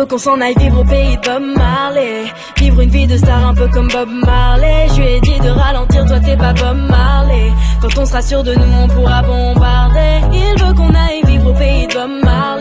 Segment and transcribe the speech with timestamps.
[0.00, 2.24] veut qu'on s'en aille vivre au pays de Bob Marley.
[2.56, 4.86] Vivre une vie de star un peu comme Bob Marley.
[4.94, 7.52] Je lui ai dit de ralentir, toi t'es pas Bob Marley.
[7.82, 10.20] Quand on sera sûr de nous, on pourra bombarder.
[10.32, 12.59] Il veut qu'on aille vivre au pays de Bob Marley.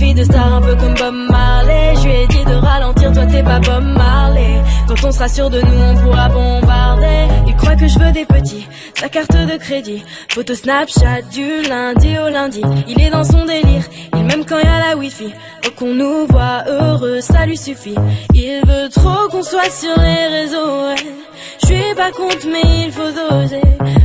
[0.00, 1.94] Vie de star un peu comme Bob Marley.
[1.96, 4.62] Je lui ai dit de ralentir, toi t'es pas Bob Marley.
[4.88, 7.28] Quand on sera sûr de nous, on pourra bombarder.
[7.46, 10.02] Il croit que je veux des petits, sa carte de crédit.
[10.30, 12.62] Photo Snapchat du lundi au lundi.
[12.88, 13.84] Il est dans son délire,
[14.16, 15.34] il m'aime quand y a la wifi.
[15.62, 17.96] Faut qu'on nous voit heureux, ça lui suffit.
[18.32, 20.88] Il veut trop qu'on soit sur les réseaux.
[20.88, 21.12] Ouais.
[21.60, 23.60] Je suis pas contre, mais il faut doser.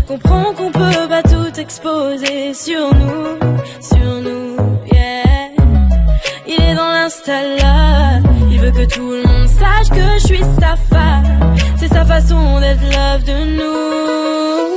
[0.10, 3.40] Comprends qu'on peut pas tout exposer sur nous,
[3.80, 4.45] sur nous.
[4.45, 4.45] Il
[8.52, 11.56] Il veut que tout le monde sache que je suis sa femme.
[11.78, 14.76] C'est sa façon d'être love de nous.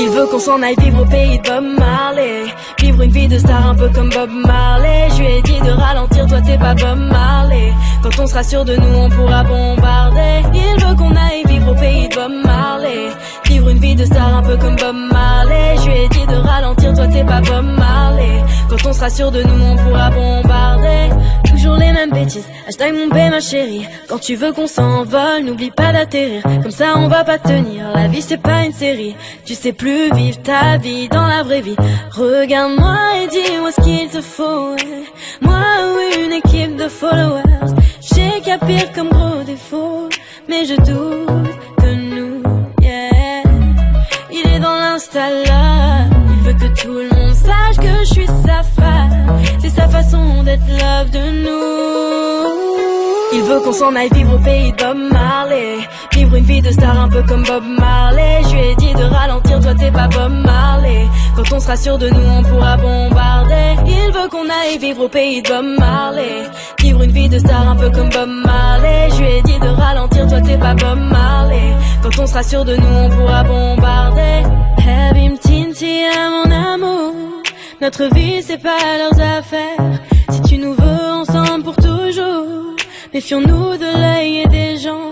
[0.00, 2.44] Il veut qu'on s'en aille vivre au pays de Bob Marley.
[2.78, 5.08] Vivre une vie de star un peu comme Bob Marley.
[5.10, 7.72] Je lui ai dit de ralentir, toi t'es pas Bob Marley.
[8.02, 10.42] Quand on sera sûr de nous, on pourra bombarder.
[10.54, 13.10] Il veut qu'on aille vivre au pays de Bob Marley.
[13.44, 15.76] Vivre une vie de star un peu comme Bob Marley.
[15.76, 18.42] Je lui ai dit de ralentir, toi t'es pas Bob Marley.
[18.70, 21.10] Quand on sera sûr de nous, on pourra bombarder.
[21.58, 22.46] Toujours les mêmes bêtises.
[22.68, 23.84] Hashtag mon bé, ma chérie.
[24.08, 26.40] Quand tu veux qu'on s'envole, n'oublie pas d'atterrir.
[26.44, 27.90] Comme ça, on va pas tenir.
[27.96, 29.16] La vie, c'est pas une série.
[29.44, 31.74] Tu sais plus vivre ta vie dans la vraie vie.
[32.12, 34.76] Regarde-moi et dis-moi ce qu'il te faut.
[35.40, 37.74] Moi ou une équipe de followers.
[38.02, 40.08] J'ai qu'à pire comme gros défaut.
[40.48, 41.27] Mais je doute
[53.38, 55.76] Il veut qu'on s'en aille vivre au pays de Bob Marley.
[56.12, 58.40] Vivre une vie de star un peu comme Bob Marley.
[58.42, 61.06] Je lui ai dit de ralentir, toi t'es pas Bob Marley.
[61.36, 63.76] Quand on sera sûr de nous, on pourra bombarder.
[63.86, 66.50] Il veut qu'on aille vivre au pays de Bob Marley.
[66.80, 69.08] Vivre une vie de star un peu comme Bob Marley.
[69.12, 71.76] Je lui ai dit de ralentir, toi t'es pas Bob Marley.
[72.02, 74.42] Quand on sera sûr de nous, on pourra bombarder.
[74.78, 77.14] Habim Tinti à mon amour.
[77.80, 80.00] Notre vie, c'est pas leurs affaires.
[83.14, 85.08] Méfions-nous de l'œil et des gens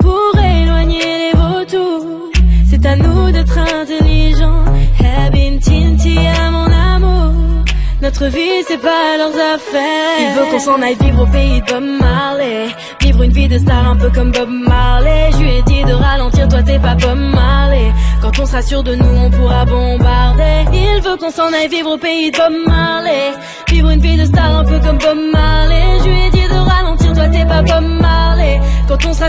[0.00, 2.28] pour éloigner les vautours.
[2.68, 4.64] C'est à nous d'être intelligents.
[4.98, 7.64] Habin Tinti à mon amour.
[8.02, 10.18] Notre vie, c'est pas leurs affaires.
[10.18, 12.66] Il veut qu'on s'en aille vivre au pays de Bob Marley.
[13.00, 15.30] Vivre une vie de star un peu comme Bob Marley.
[15.32, 17.92] Je lui ai dit de ralentir, toi t'es pas Bob Marley.
[18.20, 20.64] Quand on sera sûr de nous, on pourra bombarder.
[20.72, 23.32] Il veut qu'on s'en aille vivre au pays de Bob Marley.
[23.68, 25.80] Vivre une vie de star un peu comme Bob Marley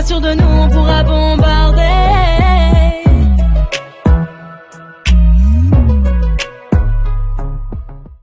[0.00, 2.11] sera de nous, on pourra bombarder.